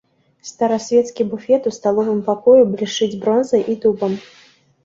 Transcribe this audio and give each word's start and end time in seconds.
Старасвецкі 0.51 1.27
буфет 1.33 1.69
у 1.71 1.75
сталовым 1.77 2.19
пакоі 2.31 2.67
блішчыць 2.73 3.11
бронзай 3.27 3.61
і 3.75 3.77
дубам. 3.85 4.19